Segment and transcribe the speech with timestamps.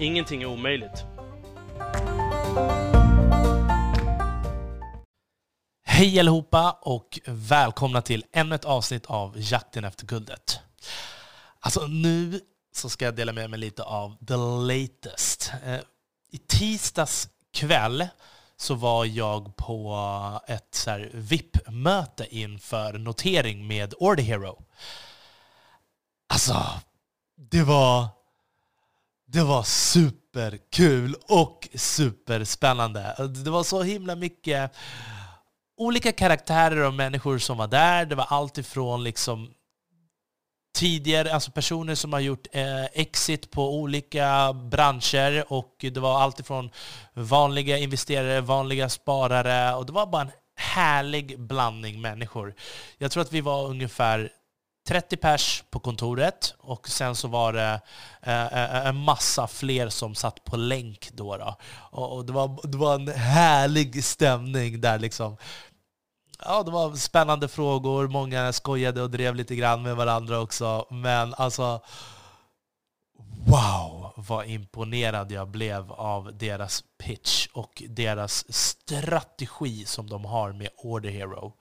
[0.00, 1.04] Ingenting är omöjligt.
[5.84, 10.60] Hej allihopa och välkomna till ännu ett avsnitt av Jakten efter guldet.
[11.60, 12.40] Alltså nu
[12.72, 15.52] så ska jag dela med mig lite av the latest.
[15.64, 15.80] Eh,
[16.30, 18.08] I tisdags kväll
[18.56, 24.62] så var jag på ett så VIP-möte inför notering med Order Hero.
[26.28, 26.66] Alltså,
[27.36, 28.08] det var,
[29.32, 33.14] det var superkul och superspännande.
[33.44, 34.72] Det var så himla mycket
[35.76, 38.04] olika karaktärer och människor som var där.
[38.06, 39.50] Det var allt ifrån liksom
[40.74, 46.40] tidigare, alltså personer som har gjort eh, exit på olika branscher och det var allt
[46.40, 46.70] ifrån
[47.14, 52.54] vanliga investerare, vanliga sparare och det var bara en härlig blandning människor.
[52.98, 54.32] Jag tror att vi var ungefär
[54.88, 57.80] 30 pers på kontoret och sen så var det
[58.22, 61.36] eh, eh, eh, en massa fler som satt på länk då.
[61.36, 61.56] då.
[61.90, 65.36] Och, det, var, det var en härlig stämning där liksom
[66.44, 70.86] ja, det var spännande frågor, många skojade och drev lite grann med varandra också.
[70.90, 71.80] Men alltså,
[73.46, 80.68] wow vad imponerad jag blev av deras pitch och deras strategi som de har med
[80.76, 81.52] Order Hero.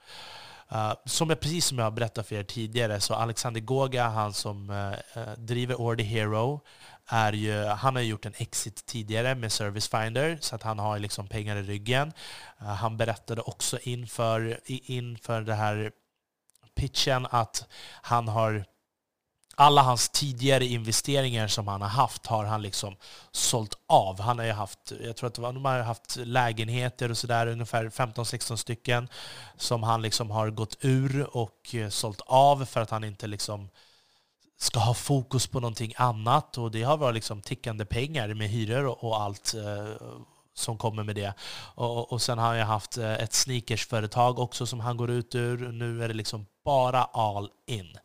[0.71, 4.33] Uh, som jag, precis som jag har berättat för er tidigare, så Alexander Goga, han
[4.33, 4.93] som uh,
[5.37, 6.61] driver Order Hero,
[7.05, 10.99] är ju, han har gjort en exit tidigare med Service Finder, så att han har
[10.99, 12.13] liksom pengar i ryggen.
[12.61, 15.91] Uh, han berättade också inför, inför det här
[16.75, 17.67] pitchen att
[18.01, 18.65] han har
[19.59, 22.95] alla hans tidigare investeringar som han har haft har han liksom
[23.31, 24.21] sålt av.
[24.21, 28.55] Han har ju haft, jag tror att de har haft lägenheter och sådär, ungefär 15-16
[28.55, 29.07] stycken,
[29.57, 33.69] som han liksom har gått ur och eh, sålt av för att han inte liksom
[34.57, 36.57] ska ha fokus på någonting annat.
[36.57, 40.07] Och det har varit liksom tickande pengar med hyror och allt eh,
[40.53, 41.33] som kommer med det.
[41.75, 45.71] Och, och sen har jag haft eh, ett sneakersföretag också som han går ut ur.
[45.71, 47.97] Nu är det liksom bara all in.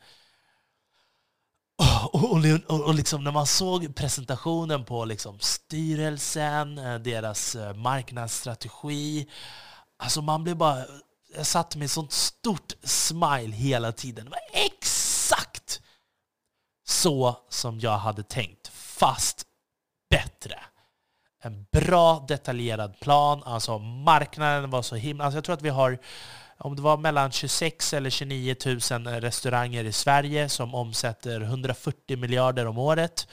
[2.13, 9.29] Och, och, och liksom när man såg presentationen på liksom styrelsen, eh, deras eh, marknadsstrategi,
[9.99, 10.85] alltså man blev bara...
[11.37, 14.25] Jag satt med ett sånt stort smile hela tiden.
[14.25, 15.81] Det var exakt
[16.87, 19.47] så som jag hade tänkt, fast
[20.11, 20.61] bättre.
[21.43, 25.25] En bra detaljerad plan, alltså marknaden var så himla...
[25.25, 25.99] Alltså jag tror att vi har,
[26.59, 32.67] om det var mellan 26 eller 29 000 restauranger i Sverige som omsätter 140 miljarder
[32.67, 33.29] om året.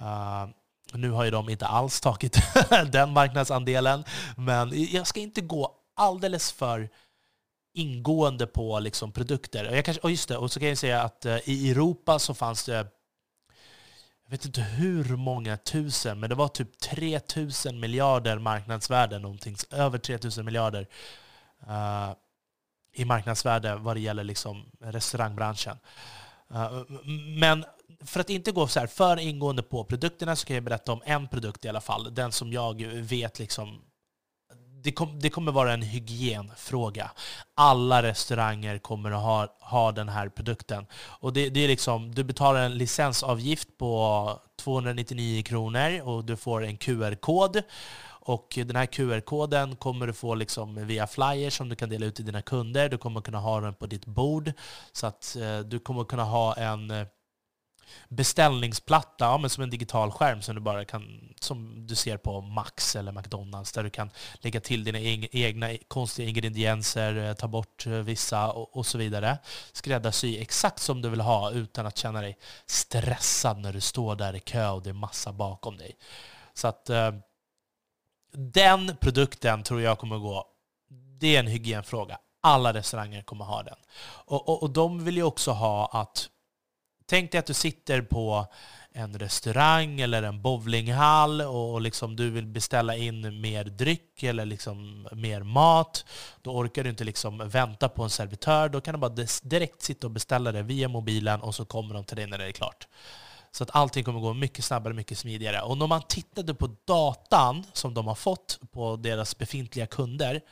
[0.00, 0.46] Uh,
[0.94, 2.38] nu har ju de inte alls tagit
[2.92, 4.04] den marknadsandelen,
[4.36, 6.88] men jag ska inte gå alldeles för
[7.74, 9.68] ingående på liksom produkter.
[9.68, 12.18] Och, jag kanske, och just det, och så kan jag säga att eh, i Europa
[12.18, 12.86] så fanns det
[14.32, 17.20] jag vet inte hur många tusen, men det var typ 3
[17.66, 20.86] 000 miljarder marknadsvärde, någonting, över 3000 miljarder
[21.68, 22.12] uh,
[22.92, 25.76] i marknadsvärde vad det gäller liksom restaurangbranschen.
[26.54, 26.82] Eh,
[27.38, 27.64] men
[28.04, 31.02] för att inte gå så här för ingående på produkterna så kan jag berätta om
[31.04, 32.14] en produkt i alla fall.
[32.14, 33.80] Den som jag vet liksom
[34.82, 37.10] det, kom, det, kommer vara en hygienfråga.
[37.54, 40.86] Alla restauranger kommer att ha, ha den här produkten.
[40.94, 46.64] Och det, det, är liksom, du betalar en licensavgift på 299 kronor och du får
[46.64, 47.62] en QR-kod.
[48.24, 52.14] Och den här QR-koden kommer du få liksom via flyers som du kan dela ut
[52.14, 52.88] till dina kunder.
[52.88, 54.52] Du kommer kunna ha den på ditt bord.
[54.92, 57.06] Så att eh, du kommer kunna ha en eh,
[58.08, 62.40] beställningsplatta, ja, men som en digital skärm som du bara kan, som du ser på
[62.40, 64.98] Max eller McDonalds, där du kan lägga till dina
[65.32, 69.38] egna konstiga ingredienser, eh, ta bort vissa och, och så vidare.
[69.72, 74.36] Skräddarsy exakt som du vill ha utan att känna dig stressad när du står där
[74.36, 75.96] i kö och det är massa bakom dig.
[76.54, 77.12] Så att eh,
[78.32, 80.46] den produkten tror jag kommer gå,
[81.20, 82.18] det är en hygienfråga.
[82.42, 83.76] Alla restauranger kommer ha den.
[84.24, 86.28] Och, och, och de vill ju också ha att
[87.06, 88.46] Tänk dig att du sitter på
[88.92, 95.08] en restaurang eller en bowlinghall och liksom du vill beställa in mer dryck eller liksom
[95.12, 96.04] mer mat.
[96.42, 98.68] Då orkar du inte liksom vänta på en servitör.
[98.68, 102.04] Då kan du bara direkt sitta och beställa det via mobilen och så kommer de
[102.04, 102.88] till dig när det är klart.
[103.52, 105.62] Så att allting kommer gå mycket snabbare, mycket smidigare.
[105.62, 110.42] Och när man tittade på datan som de har fått på deras befintliga kunder,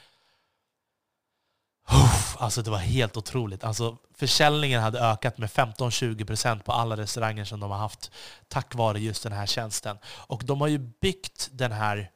[2.38, 3.64] Alltså det var helt otroligt.
[3.64, 8.11] Alltså försäljningen hade ökat med 15-20% på alla restauranger som de har haft
[8.49, 9.99] tack vare just den här tjänsten.
[10.05, 12.11] Och de har ju byggt den här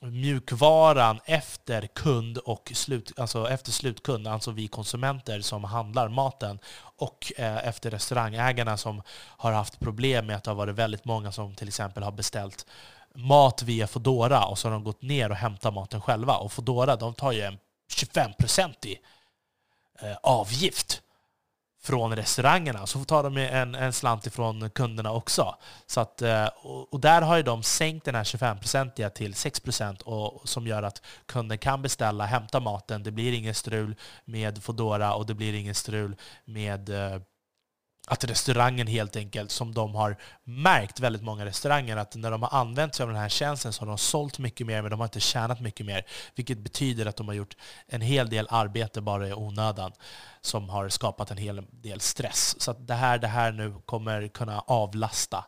[0.00, 7.32] mjukvaran efter kund och slut, alltså efter slutkund, alltså vi konsumenter som handlar maten och
[7.36, 11.54] eh, efter restaurangägarna som har haft problem med att det har varit väldigt många som
[11.54, 12.66] till exempel har beställt
[13.14, 16.36] mat via Fodora och så har de gått ner och hämtat maten själva.
[16.36, 17.58] Och Fodora de tar ju en
[17.92, 18.96] 25-procentig
[20.00, 21.02] eh, avgift
[21.88, 22.86] från restaurangerna.
[22.86, 25.54] Så tar de en, en slant ifrån kunderna också.
[25.86, 26.46] Så att, eh,
[26.90, 30.02] och där har ju de sänkt den här 25-procentiga till 6 procent
[30.44, 33.02] som gör att kunden kan beställa, hämta maten.
[33.02, 33.94] Det blir ingen strul
[34.24, 37.20] med Fodora och det blir ingen strul med eh,
[38.08, 42.60] att restaurangen helt enkelt, som de har märkt, väldigt många restauranger, att när de har
[42.60, 45.06] använt sig av den här tjänsten så har de sålt mycket mer, men de har
[45.06, 46.06] inte tjänat mycket mer.
[46.34, 47.56] Vilket betyder att de har gjort
[47.86, 49.92] en hel del arbete bara i onödan,
[50.40, 52.60] som har skapat en hel del stress.
[52.60, 55.44] Så att det här, det här nu kommer kunna avlasta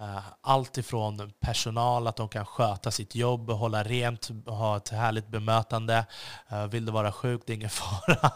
[0.00, 5.28] Eh, allt ifrån personal, att de kan sköta sitt jobb, hålla rent, ha ett härligt
[5.28, 6.06] bemötande.
[6.48, 8.30] Eh, vill du vara sjuk, det är ingen fara.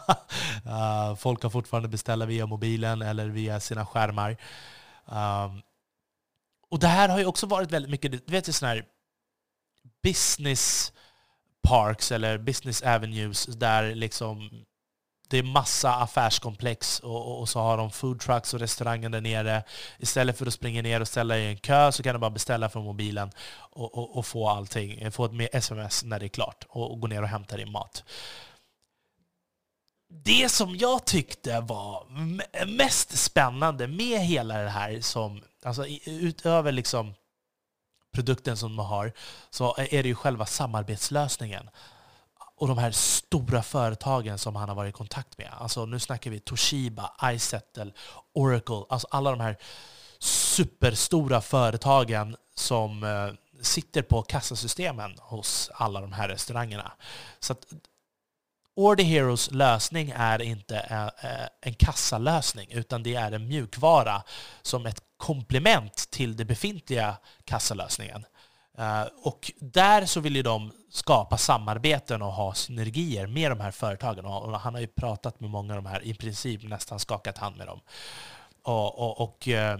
[0.65, 4.37] Eh, folk kan fortfarande beställa via mobilen eller via sina skärmar.
[5.11, 5.61] Ehm,
[6.69, 8.85] och det här har ju också varit väldigt mycket, du vet sådana här
[10.03, 10.93] business
[11.61, 14.65] parks eller business avenues där liksom
[15.29, 19.63] det är massa affärskomplex och, och, så har de food trucks och restauranger där nere.
[19.97, 22.69] Istället för att springa ner och ställa i en kö så kan du bara beställa
[22.69, 26.99] från mobilen och, och, och få allting, få ett sms när det är klart och,
[27.01, 28.03] gå ner och hämta din mat.
[30.09, 32.05] Det som jag tyckte var
[32.65, 37.13] mest spännande med hela det här, som, alltså utöver liksom
[38.13, 39.13] produkten som de har,
[39.49, 41.69] så är det ju själva samarbetslösningen
[42.59, 45.49] och de här stora företagen som han har varit i kontakt med.
[45.51, 47.91] Alltså nu snackar vi Toshiba, iSettle,
[48.33, 49.57] Oracle, alltså alla de här
[50.19, 53.29] superstora företagen som eh,
[53.61, 56.91] sitter på kassasystemen hos alla de här restaurangerna.
[57.39, 57.65] Så att
[58.75, 64.23] Order Heroes lösning är inte eh, eh, en kassalösning, utan det är en mjukvara
[64.61, 68.25] som ett komplement till den befintliga kassalösningen.
[68.79, 73.71] Eh, och där så vill ju de skapa samarbeten och ha synergier med de här
[73.71, 74.25] företagen.
[74.25, 77.57] Och han har ju pratat med många av de här, i princip nästan skakat hand
[77.57, 77.81] med dem.
[78.63, 79.79] Och, och, och eh,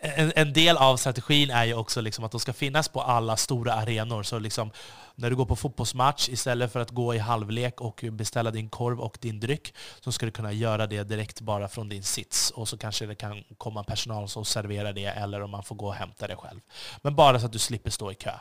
[0.00, 3.36] en, en, del av strategin är ju också liksom att de ska finnas på alla
[3.36, 4.22] stora arenor.
[4.22, 4.70] Så liksom,
[5.14, 9.00] när du går på fotbollsmatch, istället för att gå i halvlek och beställa din korv
[9.00, 12.50] och din dryck, så ska du kunna göra det direkt bara från din sits.
[12.50, 15.86] Och så kanske det kan komma personal som serverar det, eller om man får gå
[15.86, 16.60] och hämta det själv.
[17.02, 18.34] Men bara så att du slipper stå i kö.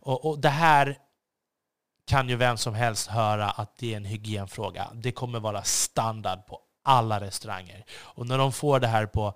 [0.00, 0.98] Och, och det här
[2.06, 4.88] kan ju vem som helst höra att det är en hygienfråga.
[4.94, 7.84] Det kommer vara standard på alla restauranger.
[7.90, 9.34] Och när de får det här på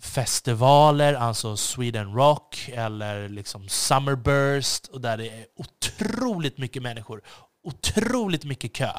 [0.00, 7.22] festivaler, alltså Sweden Rock eller liksom Summerburst, och där det är otroligt mycket människor,
[7.64, 8.92] otroligt mycket kö.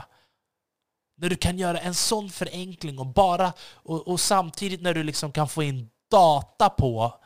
[1.17, 5.31] När du kan göra en sån förenkling och bara och, och samtidigt när du liksom
[5.31, 7.19] kan få in data på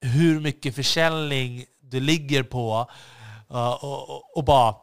[0.00, 2.90] hur mycket försäljning du ligger på
[3.50, 4.74] eh, och, och, och bara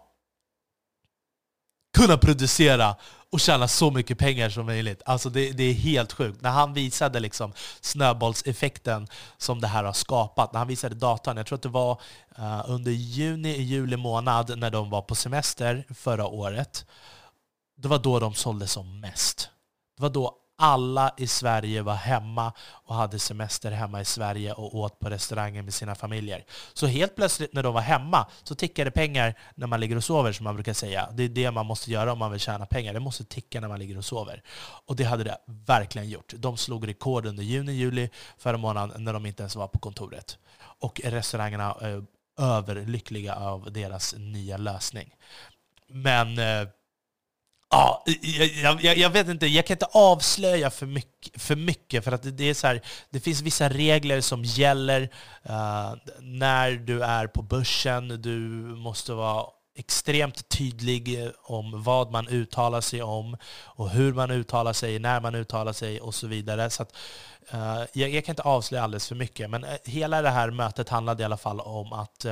[1.97, 2.95] kunna producera
[3.33, 5.01] och tjäna så mycket pengar som möjligt.
[5.05, 6.41] Alltså det, det, är helt sjukt.
[6.41, 11.45] När han visade liksom snöbollseffekten som det här har skapat, när han visade datan, jag
[11.45, 12.01] tror att det var
[12.39, 16.85] uh, under juni, juli månad när de var på semester förra året,
[17.75, 19.49] det var då de sålde som mest.
[19.97, 24.75] Det var då alla i Sverige var hemma och hade semester hemma i Sverige och
[24.75, 26.45] åt på restauranger med sina familjer.
[26.73, 30.31] Så helt plötsligt när de var hemma så tickade pengar när man ligger och sover,
[30.31, 31.09] som man brukar säga.
[31.13, 32.93] Det är det man måste göra om man vill tjäna pengar.
[32.93, 34.43] Det måste ticka när man ligger och sover.
[34.85, 36.33] Och det hade det verkligen gjort.
[36.37, 40.37] De slog rekord under juni, juli förra månaden när de inte ens var på kontoret.
[40.79, 42.05] Och restaurangerna är
[42.39, 45.15] överlyckliga av deras nya lösning.
[45.87, 46.67] Men eh,
[47.73, 48.03] Ja,
[48.63, 52.37] jag, jag, jag, vet inte, jag kan inte avslöja för mycket, för, mycket, för att
[52.37, 55.01] det, är så här, det finns vissa regler som gäller
[55.49, 58.21] uh, när du är på börsen.
[58.21, 58.39] Du
[58.75, 64.99] måste vara extremt tydlig om vad man uttalar sig om och hur man uttalar sig,
[64.99, 66.69] när man uttalar sig och så vidare.
[66.69, 66.95] Så att,
[67.53, 70.89] uh, jag, jag, kan inte avslöja alldeles för mycket, men eh, hela det här mötet
[70.89, 72.25] handlade i alla fall om att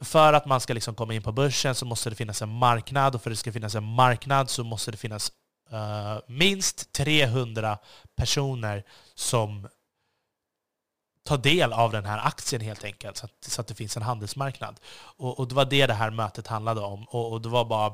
[0.00, 3.14] för att man ska liksom komma in på börsen så måste det finnas en marknad
[3.14, 5.32] och för att det ska finnas en marknad så måste det finnas
[5.72, 7.78] uh, minst 300
[8.16, 9.68] personer som
[11.24, 14.02] tar del av den här aktien helt enkelt, så att, så att det finns en
[14.02, 14.80] handelsmarknad.
[15.16, 17.04] Och, och, det var det det här mötet handlade om.
[17.04, 17.92] Och, och det var bara...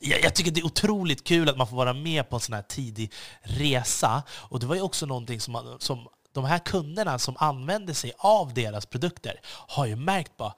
[0.00, 2.54] Jag, jag, tycker det är otroligt kul att man får vara med på en sån
[2.54, 4.22] här tidig resa.
[4.30, 8.54] Och det var ju också någonting som, som de här kunderna som använder sig av
[8.54, 10.54] deras produkter har ju märkt bara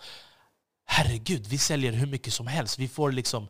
[0.91, 2.79] herregud, vi säljer hur mycket som helst.
[2.79, 3.49] Vi får liksom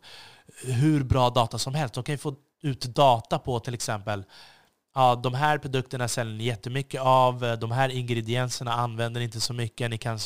[0.65, 1.95] hur bra data som helst.
[1.95, 4.25] De kan ju få ut data på till exempel
[4.95, 9.53] ja, de här produkterna säljer ni jättemycket av, de här ingredienserna använder ni inte så
[9.53, 10.19] mycket, ni kan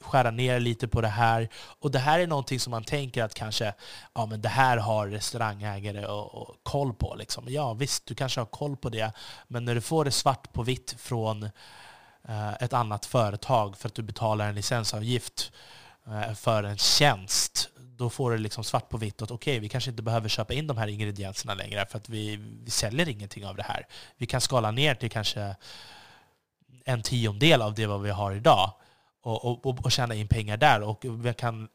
[0.00, 1.48] skära ner lite på det här.
[1.80, 3.74] Och det här är någonting som man tänker att kanske,
[4.14, 7.14] ja men det här har restaurangägare och, och koll på.
[7.14, 7.44] Liksom.
[7.48, 9.12] Ja visst, du kanske har koll på det,
[9.48, 11.42] men när du får det svart på vitt från
[12.28, 17.68] eh, ett annat företag för att du betalar en licensavgift eh, Eh, för en tjänst,
[17.76, 20.54] då får du liksom svart på vitt att okej, okay, vi kanske inte behöver köpa
[20.54, 23.86] in de här ingredienserna längre för att vi, vi säljer ingenting av det här.
[24.16, 25.56] Vi kan skala ner till kanske
[26.84, 28.72] en tiondel av det vad vi har idag
[29.22, 30.80] och, och, och tjäna in pengar där.
[30.82, 31.68] Och vi kan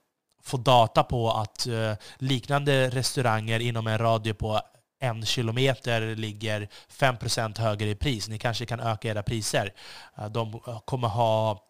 [0.44, 4.62] få data på att eh, liknande restauranger inom en radie på
[5.00, 8.30] en kilometer ligger 5% högre i pris.
[8.30, 9.74] Ni kanske kan öka era priser.
[10.18, 11.69] Eh, de kommer ha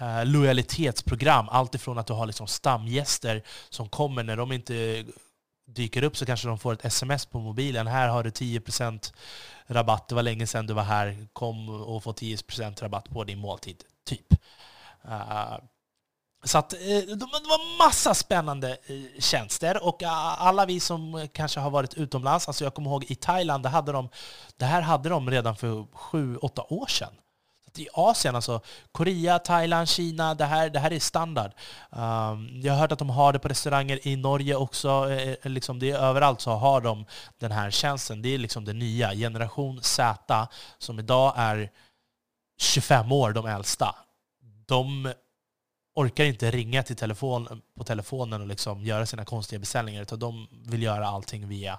[0.00, 1.48] Eh, lojalitetsprogram.
[1.48, 5.04] alltifrån att du har liksom stamgäster som kommer när de inte
[5.66, 7.86] dyker upp så kanske de får ett sms på mobilen.
[7.86, 9.12] Här har du 10%
[9.66, 10.08] rabatt.
[10.08, 11.26] Det var länge sedan du var här.
[11.32, 13.84] Kom och få 10% rabatt på din måltid.
[14.04, 14.34] Typ.
[15.04, 15.58] Uh,
[16.44, 18.76] så att, eh, det var massa spännande
[19.18, 23.62] tjänster och alla vi som kanske har varit utomlands, alltså jag kommer ihåg i Thailand,
[23.62, 24.08] det, hade de,
[24.56, 27.14] det här hade de redan för sju, åtta år sedan.
[27.80, 28.60] I Asien, alltså
[28.92, 31.52] Korea, Thailand, Kina, det här, det här är standard.
[31.90, 35.10] Um, jag har hört att de har det på restauranger i Norge också.
[35.10, 37.04] Eh, eh, liksom det är överallt så har de
[37.38, 38.22] den här tjänsten.
[38.22, 39.14] Det är liksom det nya.
[39.14, 41.70] Generation Z, som idag är
[42.58, 43.94] 25 år, de äldsta
[44.68, 45.12] de
[45.94, 50.48] orkar inte ringa till telefon, på telefonen och liksom göra sina konstiga beställningar, utan de
[50.66, 51.78] vill göra allting via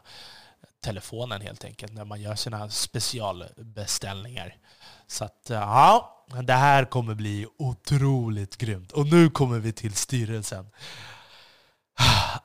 [0.81, 4.55] telefonen helt enkelt, när man gör sina specialbeställningar.
[5.07, 8.91] Så att, eh, ja, det här kommer bli otroligt grymt.
[8.91, 10.69] Och nu kommer vi till styrelsen.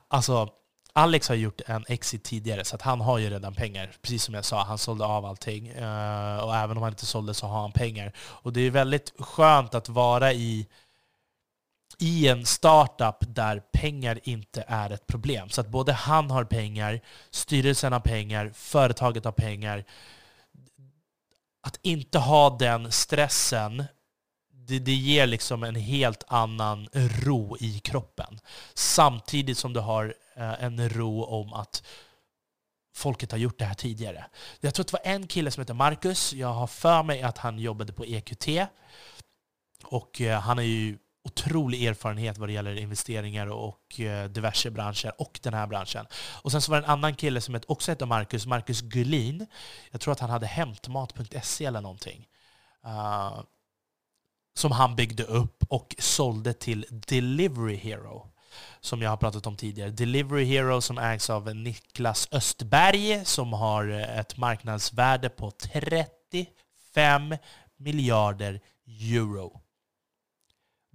[0.07, 0.49] Alltså,
[0.97, 3.91] Alex har gjort en exit tidigare, så att han har ju redan pengar.
[4.01, 5.67] Precis som jag sa, han sålde av allting.
[5.67, 8.11] Eh, och även om han inte sålde så har han pengar.
[8.17, 10.67] Och det är väldigt skönt att vara i,
[11.99, 15.49] i en startup där pengar inte är ett problem.
[15.49, 19.85] Så att både han har pengar, styrelsen har pengar, företaget har pengar.
[21.65, 23.83] Att inte ha den stressen
[24.67, 28.39] det, det ger liksom en helt annan ro i kroppen.
[28.73, 31.83] Samtidigt som du har eh, en ro om att
[32.95, 34.25] folket har gjort det här tidigare.
[34.59, 36.33] Jag tror att det var en kille som heter Marcus.
[36.33, 38.47] Jag har för mig att han jobbade på EQT.
[39.83, 45.21] Och eh, han är ju otrolig erfarenhet vad det gäller investeringar och eh, diverse branscher
[45.21, 46.05] och den här branschen.
[46.41, 49.47] Och sen så var det en annan kille som också hette Marcus, Marcus Gullin.
[49.91, 52.27] Jag tror att han hade hämtmat.se eller någonting
[52.81, 53.43] ah,
[54.53, 58.31] som han byggde upp och sålde till Delivery Hero
[58.81, 59.91] som jag har pratat om tidigare.
[59.91, 67.35] Delivery Hero som ägs av Niklas Östberg som har eh, ett marknadsvärde på 35
[67.77, 69.61] miljarder euro.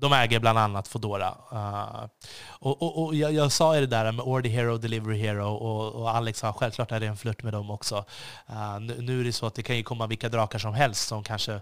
[0.01, 1.35] De äger bland annat Fodora.
[1.53, 2.09] Uh, eh,
[2.49, 5.93] och, och, och jag, jag, sa ju det där med Order Hero, Delivery Hero och,
[5.93, 8.05] och Alex har självklart är det en flört med dem också.
[8.51, 11.09] Uh, nu, nu, är det så att det kan ju komma vilka drakar som helst
[11.09, 11.53] som kanske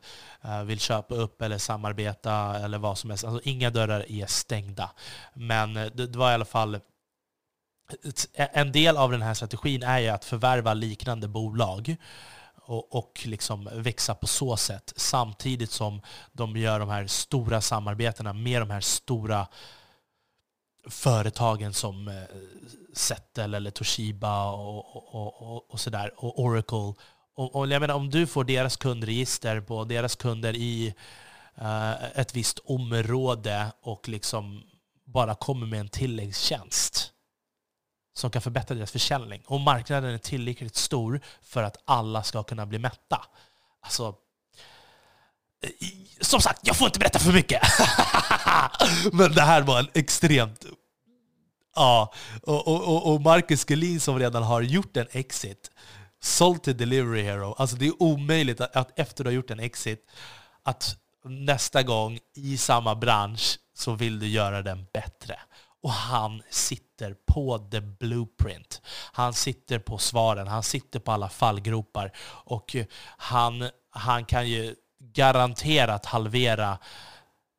[0.45, 3.25] uh, vill köpa upp eller samarbeta eller vad som helst.
[3.25, 4.91] Alltså, inga dörrar är stängda.
[5.35, 6.81] Men det, det var i alla fall
[8.35, 11.97] en del av den här strategin är ju att förvärva liknande bolag
[12.69, 16.01] och, och liksom växa på så sätt samtidigt som
[16.33, 19.47] de gör de här stora samarbetena med de här stora
[20.89, 22.15] företagen som eh,
[22.93, 26.95] Settle eller Toshiba och, och, och, och sådär, och Oracle.
[27.35, 30.95] Och, och, jag menar, om du får deras kundregister på deras kunder i
[31.63, 34.63] uh, ett visst område och liksom
[35.05, 37.13] bara kommer med en tilläggstjänst
[38.19, 39.43] som kan förbättra deras försäljning.
[39.47, 43.25] Och marknaden är tillräckligt stor för att alla ska kunna bli mätta.
[43.83, 44.15] Alltså,
[45.63, 45.71] eh,
[46.21, 47.63] som sagt, jag får inte berätta för mycket.
[49.13, 50.65] Men det här var en extremt...
[51.75, 55.71] Ja, och, och, och Marcus Gullin som redan har gjort en exit,
[56.21, 57.55] sålt till Delivery Hero.
[57.59, 60.11] Alltså det är omöjligt att, att efter du har gjort en exit,
[60.63, 65.39] att nästa gång i samma bransch så vill du göra den bättre.
[65.83, 68.83] Och han sitter på the blueprint.
[69.13, 72.13] Han sitter på svaren, han sitter på alla fallgropar.
[72.45, 76.79] Och eh, han, han kan ju garanterat halvera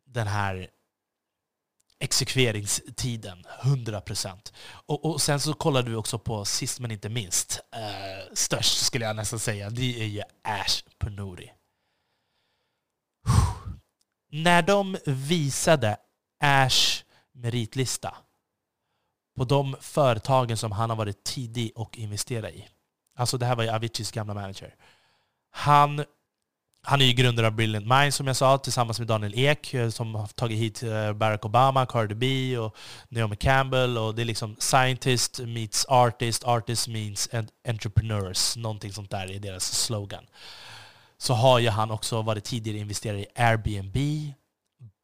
[0.06, 0.70] den här
[2.00, 4.54] exekveringstiden, 100%.
[4.86, 9.06] Och, och sen så kollade vi också på, sist men inte minst, eh, störst skulle
[9.06, 11.52] jag nästan säga, det är ju Ash Panuri.
[14.32, 15.98] När de visade
[16.40, 17.04] Ash
[17.42, 18.16] meritlista
[19.38, 22.68] på de företagen som han har varit tidig och investerat i.
[23.16, 24.76] Alltså det här var ju Aviciis gamla manager.
[25.52, 26.06] Han
[26.82, 29.90] han är ju grundare av Brilliant Minds som jag sa, tillsammans med Daniel Ek eh,
[29.90, 32.78] som har tagit hit eh, Barack Obama, Cardi B och
[33.10, 33.98] Naomi Campbell.
[33.98, 37.30] Och det är liksom scientist meets artist, artist meets
[37.68, 38.58] entrepreneurs.
[38.58, 40.26] Någonting sånt där är deras slogan.
[41.18, 43.98] Så har ju han också varit tidigare investerare i Airbnb,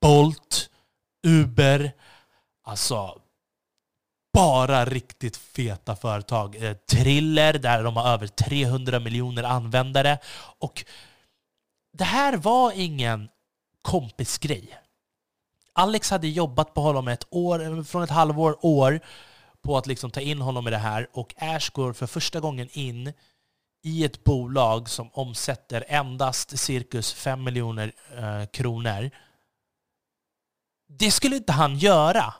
[0.02, 0.70] Bolt,
[1.28, 1.92] Uber.
[2.66, 3.22] Alltså,
[4.34, 6.56] bara riktigt feta företag.
[6.56, 10.18] Eh, Triller, där de har över 300 miljoner användare.
[10.60, 10.86] Och
[11.94, 13.30] det här var ingen
[13.82, 14.80] kompisgrej.
[15.74, 19.00] Alex hade jobbat på honom ett år, eh, från ett halvår, år
[19.62, 22.70] på att liksom ta in honom i det här och Ash går för första gången
[22.72, 23.14] in
[23.84, 29.12] i ett bolag som omsätter endast cirkus 5 miljoner eh, kronor.
[30.88, 32.34] Det skulle inte han göra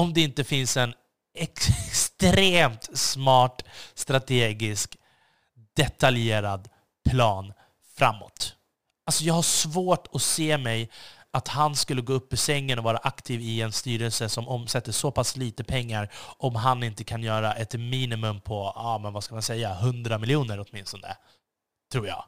[0.00, 0.94] om det inte finns en
[1.34, 3.62] extremt smart,
[3.94, 4.96] strategisk,
[5.76, 6.68] detaljerad
[7.10, 7.52] plan
[7.96, 8.56] framåt.
[9.06, 10.90] Alltså jag har svårt att se mig
[11.30, 14.92] att han skulle gå upp ur sängen och vara aktiv i en styrelse som omsätter
[14.92, 19.24] så pass lite pengar om han inte kan göra ett minimum på, ja men vad
[19.24, 21.16] ska man säga, 100 miljoner åtminstone.
[21.92, 22.24] Tror jag.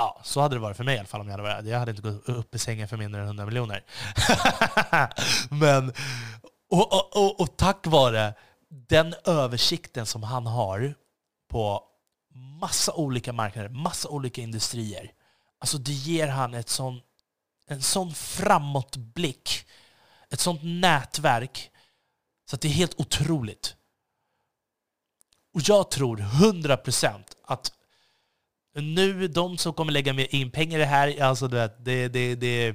[0.00, 1.78] Ja, så hade det varit för mig i alla fall om jag hade varit Jag
[1.78, 3.84] hade inte gått upp i sängen för mindre än 100 miljoner.
[5.50, 5.92] men,
[6.70, 8.34] och, och, och, och tack vare
[8.68, 10.94] den översikten som han har
[11.48, 11.82] på
[12.60, 15.12] massa olika marknader, massa olika industrier.
[15.58, 17.00] Alltså det ger han ett sån,
[17.66, 19.66] en sån framåtblick,
[20.30, 21.70] ett sånt nätverk,
[22.50, 23.76] så att det är helt otroligt.
[25.54, 27.72] Och jag tror 100% att
[28.74, 32.74] nu, de som kommer lägga in pengar i det här, alltså det, det, det, det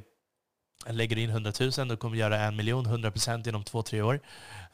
[0.90, 3.82] Lägger du in 100 000, då kommer du göra en miljon, 100 procent inom två,
[3.82, 4.20] tre år.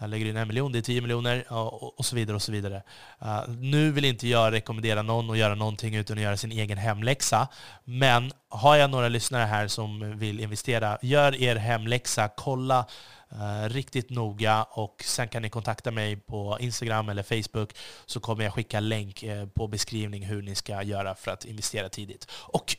[0.07, 2.35] Lägger du in en miljon, det är 10 miljoner och, så vidare.
[2.35, 2.83] och så vidare.
[3.21, 6.77] Uh, nu vill inte jag rekommendera någon att göra någonting utan att göra sin egen
[6.77, 7.47] hemläxa.
[7.83, 12.85] Men har jag några lyssnare här som vill investera, gör er hemläxa, kolla
[13.33, 17.73] uh, riktigt noga och sen kan ni kontakta mig på Instagram eller Facebook
[18.05, 21.89] så kommer jag skicka länk eh, på beskrivning hur ni ska göra för att investera
[21.89, 22.27] tidigt.
[22.31, 22.77] Och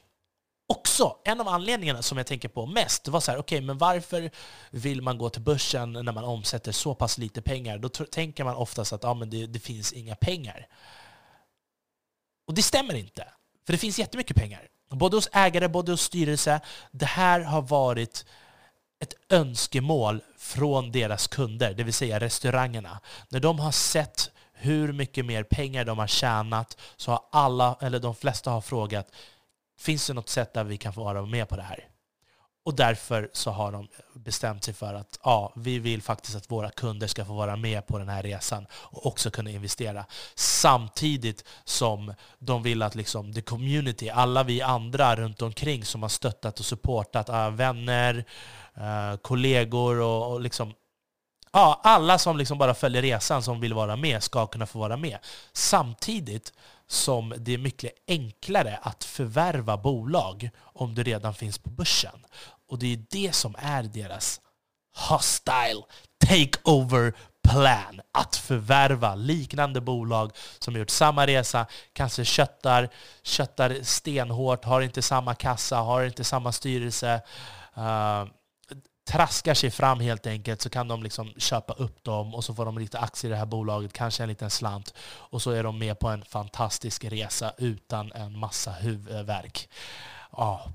[0.66, 3.79] också, en av anledningarna som jag tänker på mest var så här, okej, okay, men
[3.79, 4.31] varför
[4.70, 7.79] vill man gå till börsen när man omsätter så pass lite pengar?
[7.79, 10.66] Då tänker man oftast att ah, men det, det finns inga pengar.
[12.46, 13.29] Och det stämmer inte,
[13.66, 14.68] för det finns jättemycket pengar.
[14.90, 16.61] Både hos ägare, både hos styrelse.
[16.90, 18.27] Det här har varit
[19.01, 23.01] ett önskemål från deras kunder, det vill säga restaurangerna.
[23.29, 27.98] När de har sett hur mycket mer pengar de har tjänat så har alla, eller
[27.98, 29.12] de flesta har frågat
[29.83, 31.88] Finns det något sätt där vi kan få vara med på det här?
[32.64, 36.71] Och därför så har de bestämt sig för att ja, vi vill faktiskt att våra
[36.71, 40.05] kunder ska få vara med på den här resan och också kunna investera.
[40.35, 46.09] Samtidigt som de vill att liksom the community, alla vi andra runt omkring som har
[46.09, 48.25] stöttat och supportat, äh, vänner,
[48.75, 50.75] äh, kollegor och, och liksom
[51.55, 54.97] Ja, alla som liksom bara följer resan som vill vara med ska kunna få vara
[54.97, 55.18] med.
[55.53, 56.53] Samtidigt
[56.92, 62.26] som det är mycket enklare att förvärva bolag om du redan finns på börsen.
[62.68, 64.40] Och det är det som är deras
[65.09, 65.83] hostile
[66.26, 67.14] takeover
[67.48, 68.00] plan.
[68.12, 72.88] Att förvärva liknande bolag som gjort samma resa, kanske köttar,
[73.22, 77.20] köttar stenhårt, har inte samma kassa, har inte samma styrelse.
[77.78, 78.24] Uh,
[79.05, 82.65] traskar sig fram helt enkelt så kan de liksom köpa upp dem och så får
[82.65, 84.95] de lite aktier i det här bolaget, kanske en liten slant.
[85.05, 89.69] Och så är de med på en fantastisk resa utan en massa huvudvärk.
[90.33, 90.73] Ja.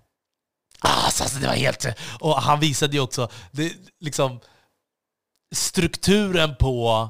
[0.80, 1.86] Ah, alltså, det var helt...
[2.20, 4.40] Och han visade ju också det, liksom,
[5.56, 7.10] strukturen på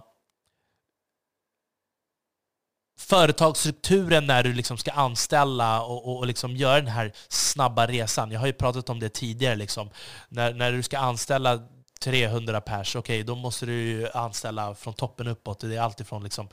[3.08, 8.32] företagsstrukturen när du liksom ska anställa och, och, och liksom göra den här snabba resan.
[8.32, 9.56] Jag har ju pratat om det tidigare.
[9.56, 9.90] Liksom.
[10.30, 11.60] När, när du ska anställa
[12.02, 15.60] 300 pers, okej, okay, då måste du anställa från toppen uppåt.
[15.60, 16.50] Det är alltifrån liksom,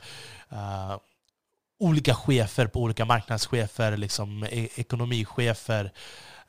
[0.51, 0.97] uh,
[1.79, 5.91] olika chefer på olika marknadschefer, liksom, e ekonomichefer,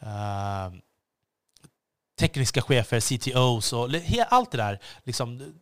[0.02, 0.78] uh,
[2.18, 3.88] tekniska chefer, CTOs och
[4.28, 4.78] allt det där.
[5.04, 5.54] Liksom,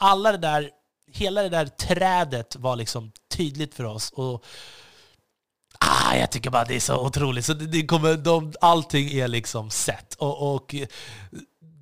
[0.00, 0.70] alla det där,
[1.12, 4.10] hela det där trädet var liksom tydligt för oss.
[4.10, 4.44] Och,
[5.78, 7.44] ah, jag tycker bara det är så otroligt.
[7.44, 10.14] Så det, det kommer, de, allting är liksom sett.
[10.14, 10.74] Och, och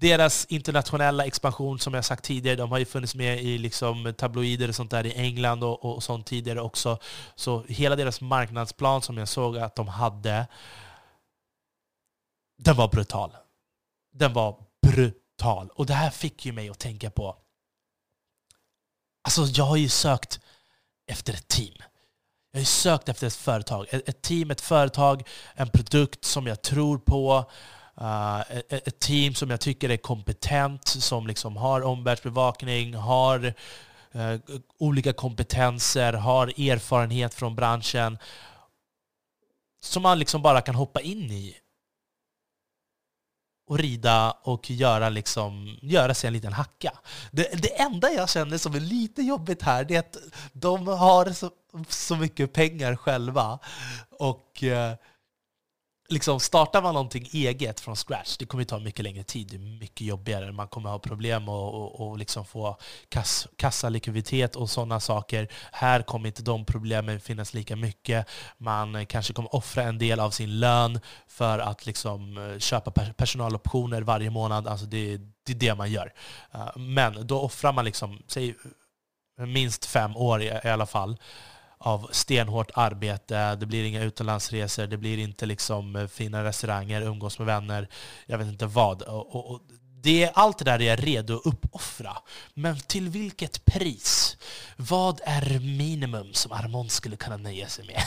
[0.00, 4.68] deras internationella expansion, som jag sagt tidigare, de har ju funnits med i liksom tabloider
[4.68, 6.98] och sånt där i England och, och sånt tidigare också.
[7.34, 10.46] Så hela deras marknadsplan som jag såg att de hade,
[12.58, 13.30] den var brutal.
[14.12, 15.68] Den var brutal.
[15.74, 17.36] Och det här fick ju mig att tänka på...
[19.38, 20.40] Alltså jag har ju sökt
[21.06, 21.74] efter ett team.
[22.50, 23.86] Jag har ju sökt efter ett företag.
[23.90, 27.50] Ett team, ett företag, en produkt som jag tror på.
[28.00, 28.40] Uh,
[28.70, 33.54] ett team som jag tycker är kompetent, som liksom har omvärldsbevakning, har
[34.14, 34.40] uh,
[34.78, 38.18] olika kompetenser, har erfarenhet från branschen.
[39.82, 41.56] Som man liksom bara kan hoppa in i
[43.70, 46.92] och rida och göra, liksom, göra sig en liten hacka.
[47.30, 50.16] Det, det enda jag känner som är lite jobbigt här det är att
[50.52, 51.50] de har så,
[51.88, 53.58] så mycket pengar själva.
[54.18, 54.92] Och Eh,
[56.10, 59.48] liksom startar man någonting eget från scratch, det kommer ta mycket längre tid.
[59.50, 60.52] Det är mycket jobbigare.
[60.52, 62.76] Man kommer ha problem att och, och liksom få
[63.08, 65.48] kass, kassalikviditet och sådana saker.
[65.72, 68.26] Här kommer inte de problemen finnas lika mycket.
[68.58, 74.02] Man kanske kommer offra en del av sin lön för att liksom eh, köpa personaloptioner
[74.02, 74.68] varje månad.
[74.68, 76.12] Alltså det, det är det man gör.
[76.54, 78.54] Eh, men då offrar man liksom, säg
[79.36, 81.16] minst fem år i, i alla fall
[81.80, 87.38] av stenhårt arbete, det blir inga utomlandsresor, det blir inte liksom eh, fina restauranger, umgås
[87.38, 87.88] med vänner,
[88.26, 89.02] jag vet inte vad.
[89.02, 89.60] Och, och, och
[90.02, 92.16] det, allt det där är jag redo att uppoffra.
[92.54, 94.36] Men till vilket pris?
[94.76, 98.02] Vad är minimum som Armand skulle kunna nöja sig med?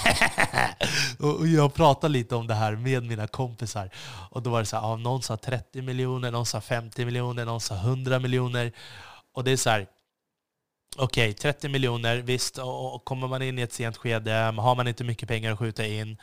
[1.39, 3.89] och jag pratade lite om det här med mina kompisar.
[4.29, 7.45] Och då var det så här, ja, någon sa 30 miljoner, någon sa 50 miljoner,
[7.45, 8.71] någon sa 100 miljoner.
[9.33, 9.87] Och det är så här,
[10.97, 12.57] Okej, okay, 30 miljoner, visst.
[12.57, 15.85] Och kommer man in i ett sent skede, har man inte mycket pengar att skjuta
[15.85, 16.17] in,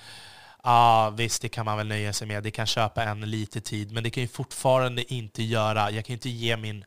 [0.63, 2.43] ja visst, det kan man väl nöja sig med.
[2.43, 5.91] Det kan köpa en lite tid, men det kan ju fortfarande inte göra...
[5.91, 6.85] Jag kan ju inte ge min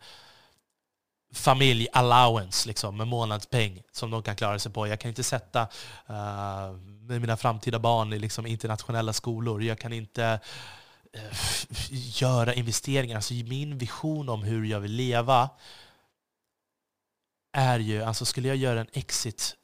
[1.33, 4.87] familj allowance liksom, med månadspeng som de kan klara sig på.
[4.87, 5.61] Jag kan inte sätta
[6.09, 6.77] uh,
[7.19, 9.63] mina framtida barn i liksom, internationella skolor.
[9.63, 10.39] Jag kan inte
[11.15, 11.19] uh,
[12.21, 13.15] göra investeringar.
[13.15, 15.49] Alltså, min vision om hur jag vill leva
[17.53, 19.55] är ju, alltså skulle jag göra en exit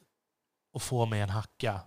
[0.72, 1.80] och få mig en hacka,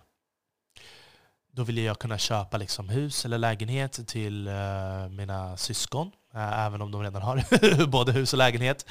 [1.52, 6.82] då vill jag kunna köpa liksom hus eller lägenhet till eh, mina syskon, eh, även
[6.82, 8.86] om de redan har både hus och lägenhet.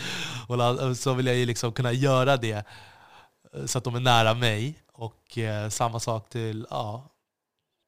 [0.48, 2.66] Och så vill jag ju liksom kunna göra det
[3.54, 4.80] eh, så att de är nära mig.
[4.96, 5.38] Och
[5.70, 7.13] samma sak till ja,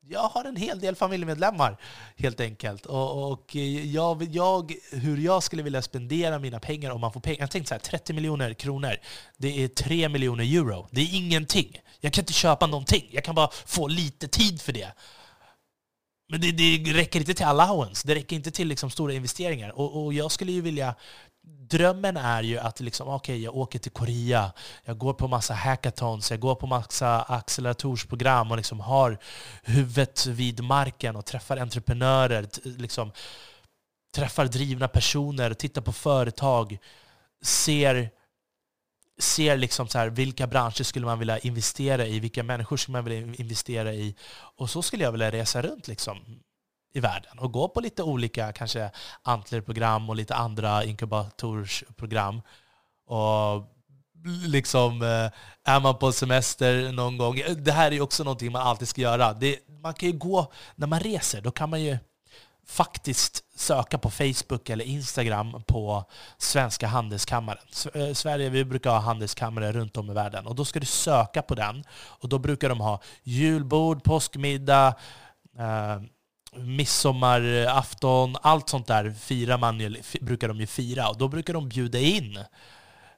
[0.07, 1.77] jag har en hel del familjemedlemmar
[2.17, 2.85] helt enkelt.
[2.85, 7.39] Och, och jag, jag, hur jag skulle vilja spendera mina pengar om man får pengar.
[7.39, 8.97] Jag tänkte så här, 30 miljoner kronor,
[9.37, 10.87] det är 3 miljoner euro.
[10.91, 11.81] Det är ingenting.
[11.99, 13.09] Jag kan inte köpa någonting.
[13.11, 14.91] Jag kan bara få lite tid för det.
[16.29, 18.07] Men det, det räcker inte till allowance.
[18.07, 19.79] Det räcker inte till liksom stora investeringar.
[19.79, 20.95] Och, och jag skulle ju vilja
[21.69, 24.51] drömmen är ju att liksom, okay, jag åker till Korea,
[24.84, 29.17] jag går på massa hackathons, jag går på massa acceleratorsprogram och liksom har
[29.63, 33.12] huvudet vid marken och träffar entreprenörer, liksom,
[34.15, 36.77] träffar drivna personer, tittar på företag,
[37.41, 38.10] ser,
[39.19, 43.05] ser liksom så här, vilka branscher skulle man vilja investera i, vilka människor skulle man
[43.05, 44.15] vilja investera i.
[44.58, 45.88] Och så skulle jag vilja resa runt.
[45.88, 46.39] Liksom
[46.95, 48.91] i världen och gå på lite olika kanske
[49.23, 52.41] Antler-program och lite andra inkubatorsprogram.
[53.08, 53.63] Och
[54.47, 55.31] liksom, eh,
[55.73, 59.01] är man på semester någon gång, det här är ju också någonting man alltid ska
[59.01, 59.34] göra.
[59.34, 61.97] Det, man kan ju gå, när man reser, då kan man ju
[62.67, 66.05] faktiskt söka på Facebook eller Instagram på
[66.38, 67.63] Svenska handelskammaren.
[67.93, 70.47] Eh, Sverige vi brukar ha handelskammare runt om i världen.
[70.47, 71.84] Och Då ska du söka på den.
[71.93, 74.95] Och Då brukar de ha julbord, påskmiddag,
[75.58, 76.01] eh,
[76.57, 81.09] midsommarafton, allt sånt där firar man, brukar de ju fira.
[81.09, 82.39] Och då brukar de bjuda in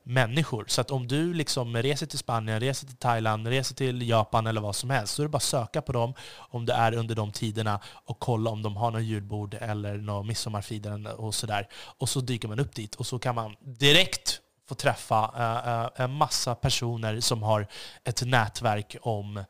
[0.07, 0.65] människor.
[0.67, 4.61] Så att om du liksom reser till Spanien, reser till Thailand, reser till Japan eller
[4.61, 7.15] vad som helst, så är det bara att söka på dem om det är under
[7.15, 11.67] de tiderna och kolla om de har något julbord eller något midsommarfirande och sådär.
[11.73, 16.03] Och så dyker man upp dit och så kan man direkt få träffa uh, uh,
[16.03, 17.67] en massa personer som har
[18.03, 19.43] ett nätverk om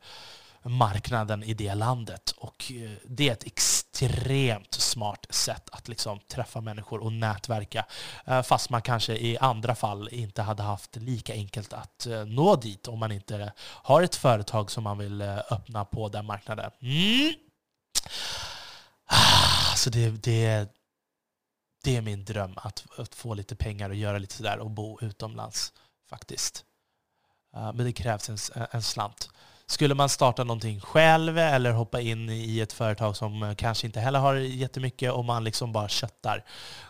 [0.62, 2.30] marknaden i det landet.
[2.36, 7.86] Och eh, det är ett extremt smart sätt att liksom träffa människor och nätverka.
[8.24, 12.56] Eh, fast man kanske i andra fall inte hade haft lika enkelt att eh, nå
[12.56, 16.70] dit om man inte har ett företag som man vill öppna på den marknaden.
[16.80, 17.34] Mm.
[19.06, 20.72] Ah, så det, det,
[21.84, 24.98] det är min dröm, att, att få lite pengar och göra lite sådär och bo
[25.00, 25.72] utomlands
[26.10, 26.64] faktiskt.
[27.52, 29.30] Men det krävs en, en slant.
[29.70, 34.00] Skulle man starta någonting själv eller hoppa in i ett företag som eh, kanske inte
[34.00, 36.44] heller har jättemycket och man liksom bara köttar,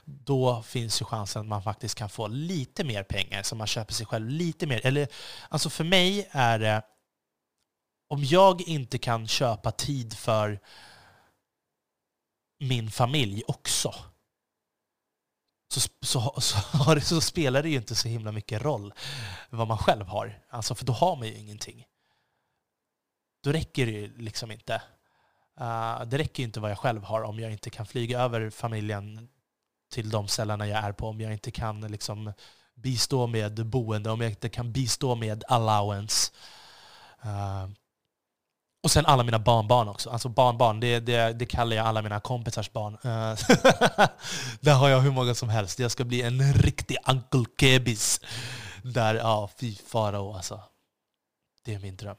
[0.05, 3.95] då finns ju chansen att man faktiskt kan få lite mer pengar så man köper
[3.95, 4.87] sig själv lite mer.
[4.87, 5.09] Eller,
[5.49, 6.83] alltså för mig är det,
[8.09, 10.61] om jag inte kan köpa tid för
[12.61, 13.95] min familj också,
[15.75, 18.95] så, så, så, så, spelar det ju inte så himla mycket roll
[19.51, 20.43] vad man själv har.
[20.51, 21.88] Alltså, för då har man ju ingenting
[23.49, 24.83] då räcker det ju liksom inte.
[25.61, 28.51] Uh, det räcker ju inte vad jag själv har om jag inte kan flyga över
[28.51, 29.29] familjen
[29.93, 32.33] till de ställena jag är på, om jag inte kan liksom
[32.75, 36.33] bistå med boende, om jag inte kan bistå med allowance.
[37.25, 37.71] Uh,
[38.83, 40.11] och sen alla mina barnbarn också.
[40.11, 42.95] Alltså barnbarn, det, det, det kallar jag alla mina kompisars barn.
[42.95, 43.01] Uh,
[44.61, 45.79] där har jag hur många som helst.
[45.79, 48.21] Jag ska bli en riktig Uncle Kebis.
[48.83, 50.63] Där, ja, fy farao alltså.
[51.65, 52.17] Det är min dröm.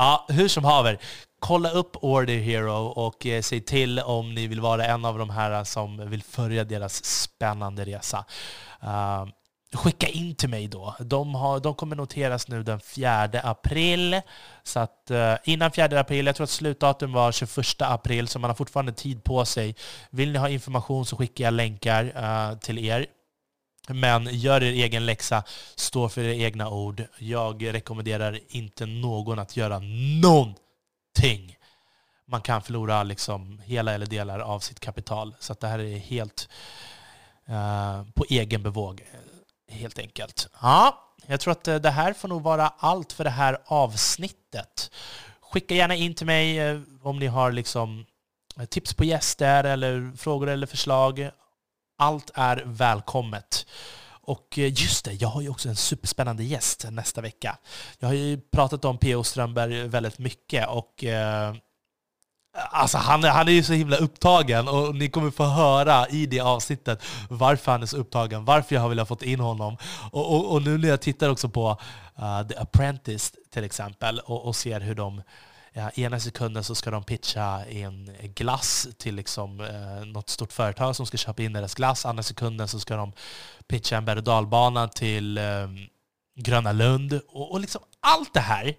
[0.00, 0.98] Ja, hur som haver.
[1.40, 5.30] Kolla upp Order Hero och eh, säg till om ni vill vara en av de
[5.30, 8.24] här eh, som vill följa deras spännande resa.
[8.84, 9.26] Uh,
[9.72, 10.94] skicka in till mig då.
[11.00, 14.20] De, har, de kommer noteras nu den 4 april.
[14.62, 18.50] Så att eh, innan 4 april, jag tror att slutdatum var 21 april, så man
[18.50, 19.76] har fortfarande tid på sig.
[20.10, 23.06] Vill ni ha information så skickar jag länkar eh, till er.
[23.88, 25.44] Men gör er egen läxa,
[25.76, 27.04] stå för era egna ord.
[27.18, 29.78] Jag rekommenderar inte någon att göra
[30.22, 31.56] någonting.
[32.26, 35.34] Man kan förlora liksom hela eller delar av sitt kapital.
[35.40, 36.48] Så det här är helt
[37.48, 39.02] uh, på egen bevåg,
[39.68, 40.48] helt enkelt.
[40.62, 44.90] Ja, jag tror att eh, det här får nog vara allt för det här avsnittet.
[45.40, 48.06] Skicka gärna in till mig eh, om ni har liksom
[48.68, 51.30] tips på gäster eller frågor eller förslag
[52.00, 53.66] allt är välkommet.
[54.22, 57.58] Och eh, just det, jag har ju också en superspännande gäst nästa vecka.
[57.98, 59.24] Jag har ju pratat om P.O.
[59.24, 61.54] Strömberg väldigt mycket och eh,
[62.52, 66.40] Alltså han, han är ju så himla upptagen och ni kommer få höra i det
[66.40, 69.76] avsnittet varför han är så upptagen, varför jag har velat få in honom.
[70.10, 71.70] Och, och, och, nu när jag tittar också på
[72.18, 75.22] uh, The Apprentice till exempel och, och ser hur de
[75.74, 81.06] ena sekunden så ska de pitcha en glass till liksom, eh, något stort företag som
[81.06, 82.06] ska köpa in deras glass.
[82.06, 83.12] Andra sekunden så ska de
[83.68, 85.68] pitcha en berg och dalbana till eh,
[86.36, 87.20] Gröna Lund.
[87.28, 88.74] Och, och liksom allt det här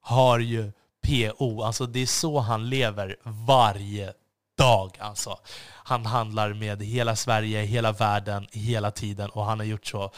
[0.00, 0.72] har ju
[1.06, 4.12] PO, alltså det är så han lever varje
[4.56, 4.98] dag.
[5.00, 5.38] Alltså.
[5.86, 10.10] Han handlar med hela Sverige, hela världen, hela tiden och han har gjort så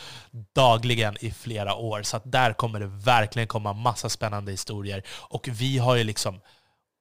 [0.54, 2.02] dagligen i flera år.
[2.02, 5.02] Så där kommer det verkligen komma massa spännande historier.
[5.10, 6.40] Och vi har ju liksom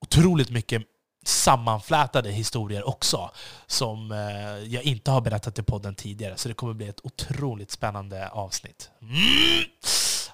[0.02, 0.82] otroligt mycket
[1.26, 3.32] sammanflätade historier också
[3.68, 6.38] som eh, jag inte har berättat i podden tidigare.
[6.38, 8.90] Så det kommer bli ett otroligt spännande avsnitt.
[9.02, 9.66] Mm.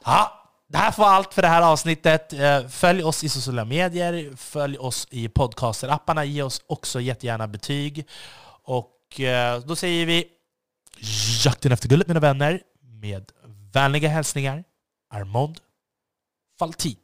[0.03, 0.42] Ha.
[0.73, 2.33] Det här får allt för det här avsnittet.
[2.33, 8.07] Eh, följ oss i sociala medier, följ oss i podcasterapparna, ge oss också jättegärna betyg.
[8.63, 10.25] Och eh, då säger vi
[11.45, 13.31] jakten efter guldet mina vänner med
[13.73, 14.63] vänliga hälsningar
[15.09, 15.59] Armond
[16.59, 17.02] Faltin.